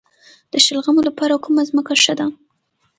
د 0.51 0.53
شلغمو 0.65 1.01
لپاره 1.09 1.41
کومه 1.45 1.61
ځمکه 1.69 1.93
ښه 2.03 2.13
ده؟ 2.19 2.25